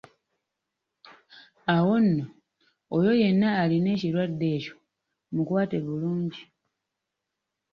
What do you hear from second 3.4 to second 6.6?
alina ekirwadde ekyo, mukwate bulungi.